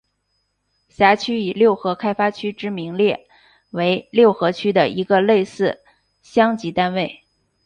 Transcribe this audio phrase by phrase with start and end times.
[0.89, 3.27] 辖区以六合开发区之名列
[3.69, 5.79] 为六合区的一个类似
[6.23, 7.23] 乡级单位。